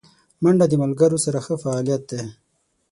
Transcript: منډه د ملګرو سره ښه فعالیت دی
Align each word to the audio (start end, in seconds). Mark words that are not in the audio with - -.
منډه 0.43 0.65
د 0.69 0.73
ملګرو 0.83 1.17
سره 1.25 1.39
ښه 1.45 1.55
فعالیت 1.63 2.01
دی 2.11 2.21